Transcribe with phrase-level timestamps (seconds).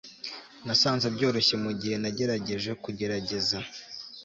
[0.65, 3.57] Nasanze byoroshye mugihe nagerageje kugerageza